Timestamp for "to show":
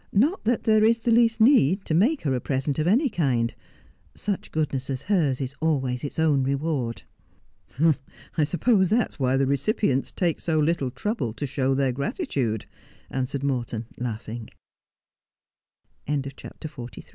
11.33-11.75